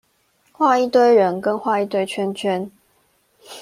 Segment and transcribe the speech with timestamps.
[0.51, 2.71] 畫一堆人跟畫一堆圈圈